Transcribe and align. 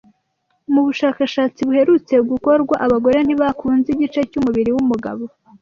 Mu 0.73 0.81
bushakashatsi 0.87 1.59
buherutse 1.67 2.13
gukorwa 2.29 2.75
abagore 2.85 3.17
ntibakunze 3.23 3.87
igice 3.95 4.19
cyumubiri 4.31 4.69
wumugabo 4.75 5.23